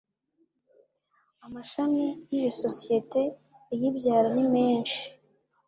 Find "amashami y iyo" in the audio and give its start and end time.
1.45-2.51